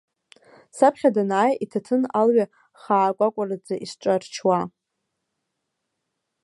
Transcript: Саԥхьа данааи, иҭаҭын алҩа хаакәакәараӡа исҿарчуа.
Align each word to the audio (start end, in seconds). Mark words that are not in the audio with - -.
Саԥхьа 0.75 1.09
данааи, 1.15 1.53
иҭаҭын 1.63 2.03
алҩа 2.19 2.45
хаакәакәараӡа 2.81 3.75
исҿарчуа. 3.83 4.59